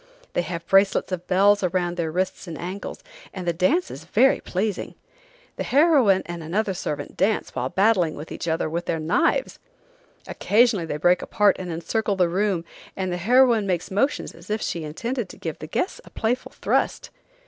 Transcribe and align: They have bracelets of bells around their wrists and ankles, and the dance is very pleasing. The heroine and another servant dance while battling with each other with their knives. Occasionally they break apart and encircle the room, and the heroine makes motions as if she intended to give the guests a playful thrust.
They 0.33 0.41
have 0.41 0.65
bracelets 0.65 1.11
of 1.11 1.27
bells 1.27 1.61
around 1.61 1.95
their 1.95 2.11
wrists 2.11 2.47
and 2.47 2.57
ankles, 2.57 3.03
and 3.35 3.47
the 3.47 3.53
dance 3.53 3.91
is 3.91 4.03
very 4.03 4.39
pleasing. 4.39 4.95
The 5.57 5.63
heroine 5.63 6.23
and 6.25 6.41
another 6.41 6.73
servant 6.73 7.15
dance 7.15 7.51
while 7.53 7.69
battling 7.69 8.15
with 8.15 8.31
each 8.31 8.47
other 8.47 8.67
with 8.67 8.85
their 8.85 8.97
knives. 8.99 9.59
Occasionally 10.27 10.87
they 10.87 10.97
break 10.97 11.21
apart 11.21 11.55
and 11.59 11.71
encircle 11.71 12.15
the 12.15 12.29
room, 12.29 12.65
and 12.97 13.11
the 13.11 13.17
heroine 13.17 13.67
makes 13.67 13.91
motions 13.91 14.33
as 14.33 14.49
if 14.49 14.59
she 14.59 14.83
intended 14.85 15.29
to 15.29 15.37
give 15.37 15.59
the 15.59 15.67
guests 15.67 16.01
a 16.03 16.09
playful 16.09 16.51
thrust. 16.53 17.11